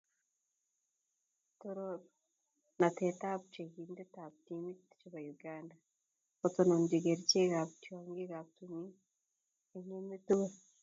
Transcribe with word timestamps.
Torornatetab 1.59 3.41
cheng'ikab 3.53 4.33
timin 4.45 4.77
chebo 4.99 5.19
Uganda 5.33 5.75
kotononchi 6.39 6.97
kertikab 7.05 7.69
tyong'ik 7.83 8.31
taman 8.55 8.87
eng' 9.75 9.93
emet 9.97 10.21
komugul. 10.27 10.61